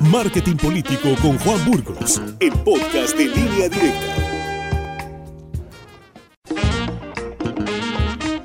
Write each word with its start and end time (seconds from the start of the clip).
Marketing 0.00 0.56
Político 0.56 1.14
con 1.20 1.38
Juan 1.38 1.64
Burgos, 1.66 2.22
el 2.40 2.52
podcast 2.52 3.16
de 3.16 3.26
línea 3.26 3.68
directa. 3.68 4.14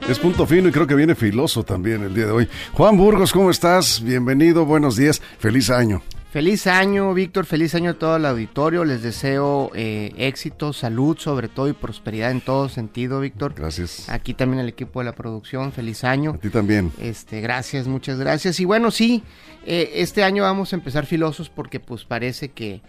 Es 0.07 0.19
punto 0.19 0.45
fino 0.45 0.67
y 0.67 0.71
creo 0.71 0.87
que 0.87 0.95
viene 0.95 1.15
filoso 1.15 1.63
también 1.63 2.03
el 2.03 2.13
día 2.13 2.25
de 2.25 2.31
hoy. 2.31 2.49
Juan 2.73 2.97
Burgos, 2.97 3.31
¿cómo 3.31 3.51
estás? 3.51 4.01
Bienvenido, 4.03 4.65
buenos 4.65 4.95
días, 4.95 5.21
feliz 5.39 5.69
año. 5.69 6.01
Feliz 6.33 6.65
año, 6.65 7.13
Víctor, 7.13 7.45
feliz 7.45 7.75
año 7.75 7.91
a 7.91 7.93
todo 7.93 8.15
el 8.15 8.25
auditorio. 8.25 8.85
Les 8.85 9.03
deseo 9.03 9.69
eh, 9.75 10.11
éxito, 10.17 10.73
salud 10.73 11.15
sobre 11.19 11.47
todo 11.47 11.67
y 11.67 11.73
prosperidad 11.73 12.31
en 12.31 12.41
todo 12.41 12.69
sentido, 12.69 13.19
Víctor. 13.19 13.53
Gracias. 13.55 14.09
Aquí 14.09 14.33
también 14.33 14.61
el 14.61 14.67
equipo 14.67 14.99
de 14.99 15.05
la 15.05 15.11
producción, 15.13 15.71
feliz 15.71 16.03
año. 16.03 16.31
A 16.31 16.37
ti 16.39 16.49
también. 16.49 16.91
Este, 16.99 17.39
gracias, 17.39 17.87
muchas 17.87 18.17
gracias. 18.17 18.59
Y 18.59 18.65
bueno, 18.65 18.89
sí, 18.89 19.21
eh, 19.67 19.91
este 19.97 20.23
año 20.23 20.41
vamos 20.41 20.73
a 20.73 20.75
empezar 20.75 21.05
filosos 21.05 21.51
porque 21.51 21.79
pues 21.79 22.03
parece 22.03 22.49
que 22.49 22.81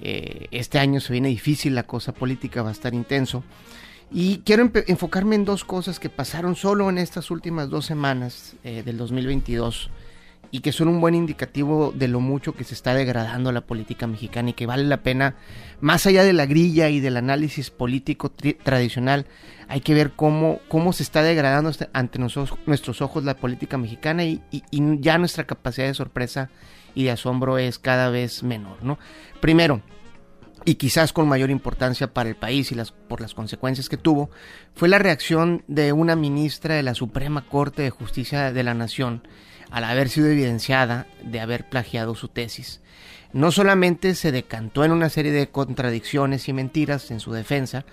eh, 0.00 0.46
este 0.52 0.78
año 0.78 1.00
se 1.00 1.12
viene 1.12 1.30
difícil, 1.30 1.74
la 1.74 1.88
cosa 1.88 2.12
política 2.12 2.62
va 2.62 2.68
a 2.68 2.72
estar 2.72 2.94
intenso. 2.94 3.42
Y 4.12 4.38
quiero 4.44 4.70
enfocarme 4.86 5.34
en 5.34 5.44
dos 5.44 5.64
cosas 5.64 5.98
que 5.98 6.10
pasaron 6.10 6.54
solo 6.54 6.88
en 6.90 6.98
estas 6.98 7.32
últimas 7.32 7.70
dos 7.70 7.86
semanas 7.86 8.54
del 8.62 8.96
2022 8.96 9.90
y 10.54 10.60
que 10.60 10.70
son 10.70 10.86
un 10.86 11.00
buen 11.00 11.16
indicativo 11.16 11.92
de 11.96 12.06
lo 12.06 12.20
mucho 12.20 12.54
que 12.54 12.62
se 12.62 12.74
está 12.74 12.94
degradando 12.94 13.50
la 13.50 13.62
política 13.62 14.06
mexicana 14.06 14.50
y 14.50 14.52
que 14.52 14.66
vale 14.66 14.84
la 14.84 15.02
pena, 15.02 15.34
más 15.80 16.06
allá 16.06 16.22
de 16.22 16.32
la 16.32 16.46
grilla 16.46 16.88
y 16.90 17.00
del 17.00 17.16
análisis 17.16 17.70
político 17.70 18.30
tradicional, 18.30 19.26
hay 19.66 19.80
que 19.80 19.94
ver 19.94 20.12
cómo, 20.12 20.60
cómo 20.68 20.92
se 20.92 21.02
está 21.02 21.24
degradando 21.24 21.70
este, 21.70 21.88
ante 21.92 22.20
nuestros 22.20 23.02
ojos 23.02 23.24
la 23.24 23.34
política 23.34 23.78
mexicana 23.78 24.22
y, 24.22 24.42
ya 25.00 25.18
nuestra 25.18 25.42
capacidad 25.42 25.88
de 25.88 25.94
sorpresa 25.94 26.50
y 26.94 27.02
de 27.02 27.10
asombro 27.10 27.58
es 27.58 27.80
cada 27.80 28.08
vez 28.10 28.44
menor. 28.44 28.80
¿no? 28.84 29.00
Primero, 29.40 29.82
y 30.64 30.76
quizás 30.76 31.12
con 31.12 31.26
mayor 31.26 31.50
importancia 31.50 32.14
para 32.14 32.28
el 32.28 32.36
país 32.36 32.70
y 32.70 32.76
las, 32.76 32.92
por 32.92 33.20
las 33.20 33.34
consecuencias 33.34 33.88
que 33.88 33.96
tuvo, 33.96 34.30
fue 34.76 34.88
la 34.88 35.00
reacción 35.00 35.64
de 35.66 35.92
una 35.92 36.14
ministra 36.14 36.76
de 36.76 36.84
la 36.84 36.94
Suprema 36.94 37.44
Corte 37.48 37.82
de 37.82 37.90
Justicia 37.90 38.52
de 38.52 38.62
la 38.62 38.74
Nación, 38.74 39.26
al 39.70 39.84
haber 39.84 40.08
sido 40.08 40.28
evidenciada 40.28 41.06
de 41.22 41.40
haber 41.40 41.68
plagiado 41.68 42.14
su 42.14 42.28
tesis. 42.28 42.80
No 43.32 43.50
solamente 43.50 44.14
se 44.14 44.30
decantó 44.30 44.84
en 44.84 44.92
una 44.92 45.08
serie 45.08 45.32
de 45.32 45.48
contradicciones 45.48 46.48
y 46.48 46.52
mentiras 46.52 47.10
en 47.10 47.18
su 47.18 47.32
defensa, 47.32 47.84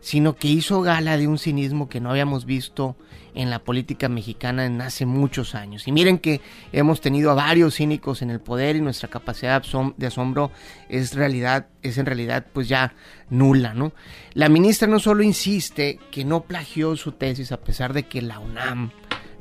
sino 0.00 0.36
que 0.36 0.48
hizo 0.48 0.82
gala 0.82 1.16
de 1.16 1.26
un 1.26 1.38
cinismo 1.38 1.88
que 1.88 2.00
no 2.00 2.10
habíamos 2.10 2.44
visto 2.44 2.96
en 3.34 3.48
la 3.48 3.60
política 3.60 4.08
mexicana 4.08 4.66
en 4.66 4.80
hace 4.80 5.06
muchos 5.06 5.54
años. 5.54 5.86
Y 5.88 5.92
miren 5.92 6.18
que 6.18 6.40
hemos 6.72 7.00
tenido 7.00 7.30
a 7.30 7.34
varios 7.34 7.76
cínicos 7.76 8.22
en 8.22 8.30
el 8.30 8.40
poder 8.40 8.76
y 8.76 8.80
nuestra 8.80 9.08
capacidad 9.08 9.62
de 9.96 10.06
asombro 10.06 10.50
es 10.88 11.14
realidad 11.14 11.68
es 11.82 11.96
en 11.96 12.06
realidad 12.06 12.46
pues 12.52 12.68
ya 12.68 12.92
nula, 13.30 13.72
¿no? 13.72 13.92
La 14.34 14.48
ministra 14.48 14.88
no 14.88 14.98
solo 14.98 15.22
insiste 15.22 15.98
que 16.10 16.24
no 16.24 16.42
plagió 16.42 16.96
su 16.96 17.12
tesis 17.12 17.52
a 17.52 17.60
pesar 17.60 17.92
de 17.92 18.02
que 18.02 18.20
la 18.20 18.38
UNAM 18.38 18.90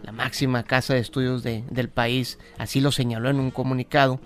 la 0.09 0.13
máxima 0.13 0.63
casa 0.63 0.95
de 0.95 1.01
estudios 1.01 1.43
del 1.43 1.89
país, 1.89 2.39
así 2.57 2.81
lo 2.81 2.91
señaló 2.91 3.29
en 3.29 3.39
un 3.39 3.51
comunicado. 3.51 4.19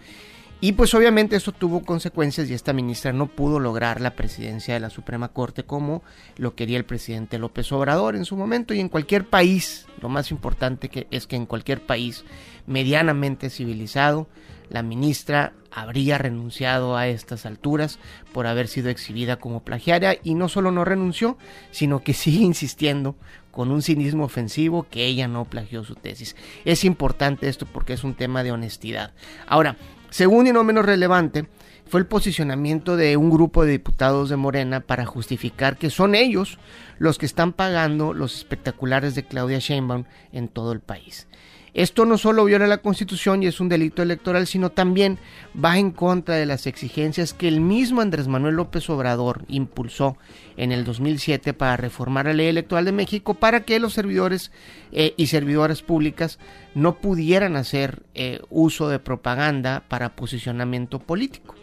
Y 0.62 0.72
pues 0.72 0.94
obviamente 0.94 1.36
esto 1.36 1.52
tuvo 1.52 1.82
consecuencias 1.82 2.50
y 2.50 2.54
esta 2.54 2.72
ministra 2.72 3.12
no 3.12 3.28
pudo 3.28 3.60
lograr 3.60 4.00
la 4.00 4.16
presidencia 4.16 4.74
de 4.74 4.80
la 4.80 4.90
Suprema 4.90 5.28
Corte 5.34 5.66
como 5.66 6.02
lo 6.38 6.56
quería 6.56 6.78
el 6.78 6.86
presidente 6.86 7.38
López 7.38 7.70
Obrador 7.74 8.16
en 8.16 8.24
su 8.24 8.38
momento 8.38 8.74
y 8.74 8.80
en 8.80 8.88
cualquier 8.88 9.26
país, 9.26 9.86
lo 10.00 10.08
más 10.08 10.32
importante 10.32 10.88
que 10.88 11.06
es 11.12 11.28
que 11.28 11.36
en 11.36 11.46
cualquier 11.46 11.86
país 11.86 12.24
medianamente 12.66 13.50
civilizado, 13.50 14.30
la 14.70 14.84
ministra 14.84 15.52
habría 15.70 16.18
renunciado 16.18 16.96
a 16.96 17.08
estas 17.08 17.46
alturas 17.46 18.00
por 18.32 18.48
haber 18.48 18.70
sido 18.70 18.90
exhibida 18.90 19.36
como 19.36 19.64
plagiaria 19.64 20.18
y 20.24 20.36
no 20.36 20.48
solo 20.48 20.72
no 20.72 20.86
renunció, 20.86 21.38
sino 21.72 22.04
que 22.04 22.14
sigue 22.14 22.46
insistiendo 22.46 23.18
con 23.54 23.70
un 23.72 23.84
cinismo 23.84 24.26
ofensivo 24.26 24.88
que 24.90 25.06
ella 25.06 25.28
no 25.28 25.46
plagió 25.46 25.84
su 25.84 25.94
tesis. 25.94 26.36
Es 26.66 26.84
importante 26.84 27.48
esto 27.48 27.68
porque 27.68 27.94
es 27.94 28.04
un 28.04 28.16
tema 28.16 28.44
de 28.44 28.52
honestidad. 28.52 29.12
Ahora, 29.46 29.78
según 30.10 30.48
y 30.48 30.52
no 30.52 30.64
menos 30.64 30.86
relevante, 30.86 31.48
fue 31.86 32.00
el 32.00 32.08
posicionamiento 32.08 32.98
de 32.98 33.16
un 33.16 33.30
grupo 33.30 33.64
de 33.64 33.74
diputados 33.74 34.30
de 34.30 34.38
Morena 34.38 34.80
para 34.80 35.06
justificar 35.06 35.78
que 35.78 35.92
son 35.92 36.16
ellos 36.16 36.58
los 36.98 37.20
que 37.20 37.28
están 37.28 37.54
pagando 37.54 38.14
los 38.14 38.36
espectaculares 38.36 39.14
de 39.14 39.24
Claudia 39.24 39.60
Sheinbaum 39.60 40.06
en 40.32 40.48
todo 40.48 40.72
el 40.72 40.80
país. 40.80 41.28
Esto 41.74 42.06
no 42.06 42.20
solo 42.20 42.46
viola 42.46 42.68
la 42.68 42.78
Constitución 42.78 43.42
y 43.42 43.48
es 43.48 43.60
un 43.60 43.68
delito 43.68 44.04
electoral, 44.04 44.46
sino 44.46 44.70
también 44.70 45.18
va 45.64 45.80
en 45.80 45.90
contra 45.90 46.36
de 46.36 46.46
las 46.46 46.68
exigencias 46.68 47.34
que 47.34 47.48
el 47.48 47.62
mismo 47.62 48.02
Andrés 48.02 48.28
Manuel 48.28 48.56
López 48.56 48.88
Obrador 48.92 49.44
impulsó 49.48 50.18
en 50.56 50.72
el 50.72 50.84
2007 50.84 51.54
para 51.54 51.76
reformar 51.76 52.26
la 52.26 52.34
ley 52.34 52.48
electoral 52.48 52.86
de 52.86 52.92
México 52.92 53.34
para 53.34 53.64
que 53.64 53.80
los 53.80 53.94
servidores 53.94 54.52
eh, 54.92 55.16
y 55.18 55.28
servidoras 55.28 55.82
públicas 55.82 56.38
no 56.76 57.00
pudieran 57.00 57.56
hacer 57.56 58.04
eh, 58.14 58.40
uso 58.52 58.88
de 58.90 59.00
propaganda 59.00 59.84
para 59.88 60.16
posicionamiento 60.16 61.00
político. 61.00 61.56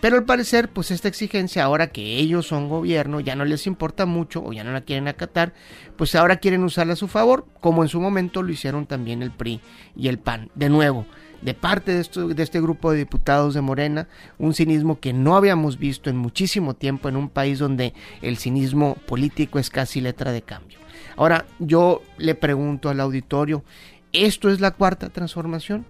Pero 0.00 0.16
al 0.16 0.24
parecer, 0.24 0.70
pues 0.70 0.90
esta 0.90 1.08
exigencia, 1.08 1.64
ahora 1.64 1.88
que 1.88 2.16
ellos 2.16 2.46
son 2.46 2.68
gobierno, 2.68 3.20
ya 3.20 3.36
no 3.36 3.44
les 3.44 3.66
importa 3.66 4.06
mucho 4.06 4.42
o 4.42 4.52
ya 4.52 4.64
no 4.64 4.72
la 4.72 4.80
quieren 4.80 5.08
acatar, 5.08 5.52
pues 5.96 6.14
ahora 6.14 6.36
quieren 6.36 6.64
usarla 6.64 6.94
a 6.94 6.96
su 6.96 7.06
favor, 7.06 7.46
como 7.60 7.82
en 7.82 7.88
su 7.88 8.00
momento 8.00 8.42
lo 8.42 8.50
hicieron 8.50 8.86
también 8.86 9.22
el 9.22 9.30
PRI 9.30 9.60
y 9.94 10.08
el 10.08 10.18
PAN. 10.18 10.50
De 10.54 10.70
nuevo, 10.70 11.04
de 11.42 11.52
parte 11.52 11.92
de, 11.92 12.42
este 12.42 12.60
grupo 12.60 12.92
de 12.92 12.98
diputados 12.98 13.52
de 13.52 13.60
Morena, 13.60 14.08
un 14.38 14.54
cinismo 14.54 15.00
que 15.00 15.12
no 15.12 15.36
habíamos 15.36 15.78
visto 15.78 16.08
en 16.08 16.16
muchísimo 16.16 16.74
tiempo 16.74 17.08
en 17.08 17.16
un 17.16 17.28
país 17.28 17.58
donde 17.58 17.92
el 18.22 18.38
cinismo 18.38 18.94
político 19.06 19.58
es 19.58 19.68
casi 19.68 20.00
letra 20.00 20.32
de 20.32 20.42
cambio. 20.42 20.78
Ahora, 21.16 21.44
yo 21.58 22.02
le 22.16 22.34
pregunto 22.34 22.88
al 22.88 23.00
auditorio, 23.00 23.64
¿esto 24.12 24.48
es 24.50 24.60
la 24.60 24.70
cuarta 24.70 25.10
transformación? 25.10 25.84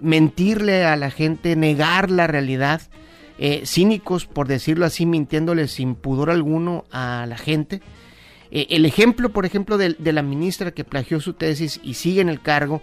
Mentirle 0.00 0.84
a 0.84 0.96
la 0.96 1.10
gente, 1.10 1.56
negar 1.56 2.10
la 2.10 2.26
realidad 2.26 2.82
eh, 3.38 3.62
cínicos, 3.66 4.26
por 4.26 4.46
decirlo 4.46 4.86
así, 4.86 5.06
mintiéndole 5.06 5.68
sin 5.68 5.94
pudor 5.94 6.30
alguno 6.30 6.84
a 6.90 7.26
la 7.28 7.36
gente. 7.36 7.80
Eh, 8.50 8.68
el 8.70 8.86
ejemplo, 8.86 9.30
por 9.30 9.46
ejemplo, 9.46 9.76
de, 9.78 9.96
la 9.98 10.22
ministra 10.22 10.70
que 10.70 10.84
plagió 10.84 11.20
su 11.20 11.32
tesis 11.32 11.80
y 11.82 11.94
sigue 11.94 12.20
en 12.20 12.28
el 12.28 12.40
cargo, 12.40 12.82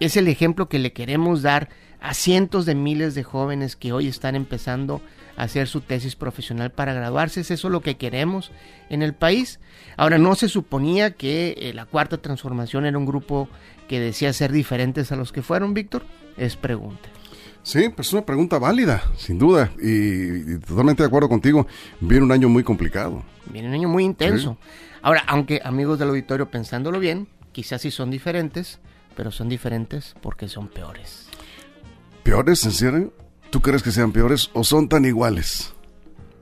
es 0.00 0.16
el 0.16 0.28
ejemplo 0.28 0.68
que 0.68 0.78
le 0.78 0.92
queremos 0.92 1.42
dar 1.42 1.68
a 2.00 2.14
cientos 2.14 2.64
de 2.64 2.74
miles 2.74 3.14
de 3.14 3.22
jóvenes 3.22 3.76
que 3.76 3.92
hoy 3.92 4.08
están 4.08 4.34
empezando 4.34 5.02
a 5.36 5.42
hacer 5.42 5.68
su 5.68 5.82
tesis 5.82 6.16
profesional 6.16 6.70
para 6.70 6.94
graduarse. 6.94 7.42
¿Es 7.42 7.50
eso 7.50 7.68
lo 7.68 7.82
que 7.82 7.98
queremos 7.98 8.50
en 8.88 9.02
el 9.02 9.12
país? 9.12 9.60
Ahora, 9.98 10.16
¿no 10.16 10.34
se 10.34 10.48
suponía 10.48 11.10
que 11.10 11.54
eh, 11.58 11.74
la 11.74 11.84
cuarta 11.84 12.16
transformación 12.16 12.86
era 12.86 12.96
un 12.96 13.04
grupo 13.04 13.50
que 13.88 14.00
decía 14.00 14.32
ser 14.32 14.52
diferentes 14.52 15.12
a 15.12 15.16
los 15.16 15.32
que 15.32 15.42
fueron, 15.42 15.74
Víctor? 15.74 16.06
Es 16.38 16.56
pregunta. 16.56 17.10
Sí, 17.62 17.88
pues 17.90 18.08
es 18.08 18.12
una 18.12 18.24
pregunta 18.24 18.58
válida, 18.58 19.02
sin 19.16 19.38
duda, 19.38 19.70
y, 19.80 20.58
totalmente 20.58 21.02
de 21.02 21.08
acuerdo 21.08 21.28
contigo. 21.28 21.66
Viene 22.00 22.24
un 22.24 22.32
año 22.32 22.48
muy 22.48 22.64
complicado. 22.64 23.22
Viene 23.52 23.68
un 23.68 23.74
año 23.74 23.88
muy 23.88 24.04
intenso. 24.04 24.56
Ahora, 25.02 25.24
aunque 25.26 25.60
amigos 25.64 25.98
del 25.98 26.08
auditorio, 26.10 26.50
pensándolo 26.50 26.98
bien, 26.98 27.28
quizás 27.52 27.82
sí 27.82 27.90
son 27.90 28.10
diferentes, 28.10 28.80
pero 29.16 29.30
son 29.30 29.48
diferentes 29.48 30.14
porque 30.20 30.48
son 30.48 30.68
peores. 30.68 31.28
¿Peores, 32.22 32.64
en 32.64 32.72
serio? 32.72 33.12
¿Tú 33.50 33.60
crees 33.60 33.82
que 33.82 33.90
sean 33.90 34.12
peores 34.12 34.50
o 34.52 34.64
son 34.64 34.88
tan 34.88 35.04
iguales? 35.04 35.74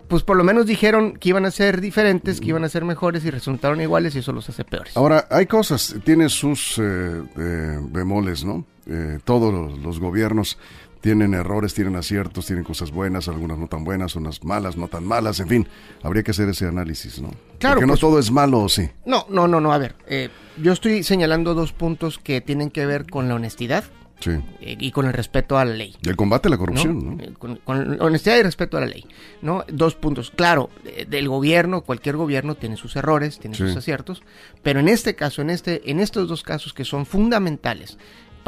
Pues 0.08 0.22
por 0.22 0.38
lo 0.38 0.44
menos 0.44 0.64
dijeron 0.66 1.14
que 1.18 1.28
iban 1.28 1.44
a 1.44 1.50
ser 1.50 1.82
diferentes, 1.82 2.40
que 2.40 2.48
iban 2.48 2.64
a 2.64 2.68
ser 2.70 2.84
mejores 2.84 3.24
y 3.26 3.30
resultaron 3.30 3.80
iguales 3.80 4.14
y 4.14 4.20
eso 4.20 4.32
los 4.32 4.48
hace 4.48 4.64
peores. 4.64 4.96
Ahora, 4.96 5.28
hay 5.30 5.44
cosas, 5.46 5.96
tiene 6.02 6.30
sus 6.30 6.78
eh, 6.78 7.22
eh, 7.36 7.78
bemoles, 7.90 8.42
¿no? 8.42 8.64
Eh, 8.86 9.18
todos 9.22 9.78
los 9.78 10.00
gobiernos 10.00 10.56
tienen 11.00 11.34
errores, 11.34 11.74
tienen 11.74 11.96
aciertos, 11.96 12.46
tienen 12.46 12.64
cosas 12.64 12.90
buenas, 12.90 13.28
algunas 13.28 13.58
no 13.58 13.68
tan 13.68 13.84
buenas, 13.84 14.16
unas 14.16 14.42
malas, 14.44 14.76
no 14.76 14.88
tan 14.88 15.04
malas, 15.04 15.40
en 15.40 15.48
fin, 15.48 15.68
habría 16.02 16.22
que 16.22 16.32
hacer 16.32 16.48
ese 16.48 16.66
análisis, 16.66 17.20
¿no? 17.20 17.30
Claro. 17.58 17.76
Porque 17.76 17.86
no 17.86 17.92
pues, 17.92 18.00
todo 18.00 18.18
es 18.18 18.30
malo, 18.30 18.60
¿o 18.60 18.68
sí? 18.68 18.88
No, 19.06 19.26
no, 19.28 19.48
no, 19.48 19.60
no, 19.60 19.72
a 19.72 19.78
ver, 19.78 19.94
eh, 20.06 20.28
yo 20.56 20.72
estoy 20.72 21.02
señalando 21.02 21.54
dos 21.54 21.72
puntos 21.72 22.18
que 22.18 22.40
tienen 22.40 22.70
que 22.70 22.86
ver 22.86 23.06
con 23.08 23.28
la 23.28 23.34
honestidad. 23.34 23.84
Sí. 24.20 24.32
Eh, 24.60 24.76
y 24.80 24.90
con 24.90 25.06
el 25.06 25.12
respeto 25.12 25.58
a 25.58 25.64
la 25.64 25.74
ley. 25.74 25.94
Y 26.02 26.08
el 26.08 26.16
combate 26.16 26.48
a 26.48 26.50
la 26.50 26.58
corrupción, 26.58 27.18
¿no? 27.18 27.22
Eh, 27.22 27.32
con, 27.38 27.60
honestidad 28.00 28.36
y 28.36 28.42
respeto 28.42 28.76
a 28.76 28.80
la 28.80 28.86
ley, 28.86 29.06
¿no? 29.42 29.64
Dos 29.68 29.94
puntos. 29.94 30.32
Claro, 30.32 30.70
del 31.06 31.28
gobierno, 31.28 31.82
cualquier 31.82 32.16
gobierno 32.16 32.56
tiene 32.56 32.76
sus 32.76 32.96
errores, 32.96 33.38
tiene 33.38 33.54
sus 33.54 33.76
aciertos, 33.76 34.22
pero 34.60 34.80
en 34.80 34.88
este 34.88 35.14
caso, 35.14 35.40
en 35.40 35.50
este, 35.50 35.88
en 35.88 36.00
estos 36.00 36.26
dos 36.26 36.42
casos 36.42 36.74
que 36.74 36.84
son 36.84 37.06
fundamentales 37.06 37.96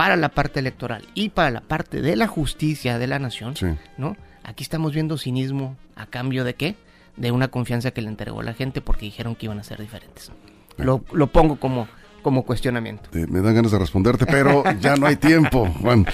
para 0.00 0.16
la 0.16 0.30
parte 0.30 0.60
electoral 0.60 1.06
y 1.12 1.28
para 1.28 1.50
la 1.50 1.60
parte 1.60 2.00
de 2.00 2.16
la 2.16 2.26
justicia 2.26 2.98
de 2.98 3.06
la 3.06 3.18
nación, 3.18 3.52
¿no? 3.98 4.16
Aquí 4.44 4.62
estamos 4.62 4.94
viendo 4.94 5.18
cinismo 5.18 5.76
a 5.94 6.06
cambio 6.06 6.42
de 6.42 6.54
qué? 6.54 6.74
De 7.18 7.30
una 7.32 7.48
confianza 7.48 7.90
que 7.90 8.00
le 8.00 8.08
entregó 8.08 8.40
la 8.40 8.54
gente 8.54 8.80
porque 8.80 9.04
dijeron 9.04 9.34
que 9.34 9.44
iban 9.44 9.58
a 9.58 9.62
ser 9.62 9.78
diferentes. 9.78 10.32
Lo, 10.78 11.02
pongo 11.26 11.60
como, 11.60 11.86
como 12.22 12.46
cuestionamiento. 12.46 13.10
me 13.12 13.42
dan 13.42 13.54
ganas 13.54 13.72
de 13.72 13.78
responderte, 13.78 14.24
pero 14.24 14.64
ya 14.80 14.96
no 14.96 15.04
hay 15.04 15.16
tiempo, 15.16 15.66
Juan. 15.82 16.06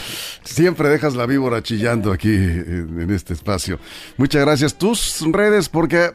Siempre 0.43 0.89
dejas 0.89 1.15
la 1.15 1.27
víbora 1.27 1.63
chillando 1.63 2.13
aquí 2.13 2.35
en, 2.35 3.09
este 3.13 3.35
espacio. 3.35 3.79
Muchas 4.17 4.45
gracias. 4.45 4.77
Tus 4.77 5.25
redes, 5.31 5.69
porque 5.69 6.11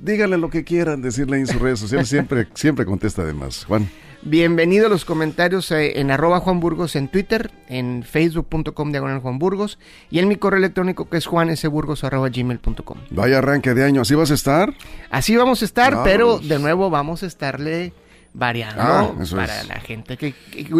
díganle 0.00 0.38
lo 0.38 0.50
que 0.50 0.64
quieran 0.64 1.00
decirle 1.00 1.38
en 1.38 1.46
sus 1.46 1.60
redes 1.60 1.78
sociales, 1.78 2.08
siempre, 2.08 2.48
siempre 2.54 2.84
contesta 2.84 3.22
además. 3.22 3.64
Juan. 3.66 3.88
Bienvenido 4.24 4.86
a 4.86 4.88
los 4.88 5.04
comentarios 5.04 5.72
eh, 5.72 5.98
en 5.98 6.12
arroba 6.12 6.38
Juan 6.38 6.60
Burgos 6.60 6.94
en 6.94 7.08
Twitter, 7.08 7.50
en 7.68 8.04
facebook.com 8.04 8.92
diagonal 8.92 9.18
Juan 9.18 9.40
Burgos 9.40 9.80
y 10.12 10.20
en 10.20 10.28
mi 10.28 10.36
correo 10.36 10.58
electrónico 10.58 11.08
que 11.10 11.16
es 11.16 11.26
juanesburgos 11.26 12.04
arroba 12.04 12.28
gmail.com. 12.28 12.98
Vaya 13.10 13.38
arranque 13.38 13.74
de 13.74 13.84
año, 13.84 14.02
¿así 14.02 14.14
vas 14.14 14.30
a 14.30 14.34
estar? 14.34 14.74
Así 15.10 15.36
vamos 15.36 15.62
a 15.62 15.64
estar, 15.64 16.04
pero 16.04 16.38
de 16.38 16.60
nuevo 16.60 16.88
vamos 16.88 17.24
a 17.24 17.26
estarle 17.26 17.92
variando 18.34 18.80
ah, 18.82 19.14
para 19.30 19.62
la 19.64 19.80
gente 19.80 20.16
que, 20.16 20.34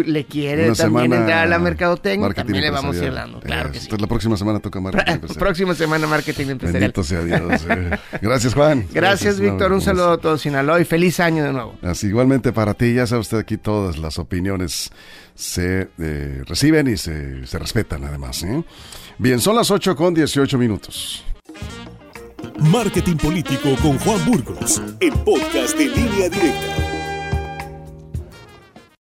le 0.05 0.25
quiere 0.25 0.71
también 0.73 1.13
entrar 1.13 1.43
a 1.43 1.45
la 1.45 1.59
mercadotecnia 1.59 2.33
también 2.33 2.63
le 2.63 2.71
vamos 2.71 2.99
a 2.99 3.05
ir 3.05 3.13
dando 3.13 3.39
claro 3.41 3.71
que 3.71 3.79
sí. 3.79 3.89
la 3.95 4.07
próxima 4.07 4.37
semana 4.37 4.59
toca 4.59 4.79
marketing 4.79 5.35
próxima 5.37 5.75
semana 5.75 6.07
marketing 6.07 6.47
empresarial. 6.47 6.91
Bendito 6.93 7.03
sea 7.03 7.23
Dios 7.23 7.65
eh. 7.69 7.97
gracias 8.21 8.53
Juan. 8.53 8.87
Gracias, 8.93 9.39
Víctor. 9.39 9.71
Un 9.73 9.81
saludo 9.81 10.11
a 10.11 10.17
todos 10.17 10.41
Sinaloa 10.41 10.79
y 10.79 10.85
feliz 10.85 11.19
año 11.19 11.43
de 11.43 11.51
nuevo. 11.51 11.75
Así 11.81 12.07
igualmente 12.07 12.53
para 12.53 12.73
ti 12.73 12.93
ya 12.93 13.05
sabe 13.05 13.21
usted 13.21 13.37
aquí 13.37 13.57
todas 13.57 13.97
las 13.97 14.17
opiniones 14.19 14.91
se 15.35 15.89
eh, 15.99 16.43
reciben 16.45 16.87
y 16.87 16.97
se, 16.97 17.45
se 17.45 17.59
respetan 17.59 18.03
además 18.05 18.43
¿eh? 18.43 18.63
bien 19.17 19.39
son 19.39 19.55
las 19.55 19.71
8 19.71 19.95
con 19.95 20.13
18 20.13 20.57
minutos. 20.57 21.25
Marketing 22.59 23.17
Político 23.17 23.75
con 23.81 23.97
Juan 23.99 24.25
Burgos, 24.25 24.81
el 24.99 25.13
podcast 25.13 25.77
de 25.77 25.85
línea 25.85 26.29
directa. 26.29 26.82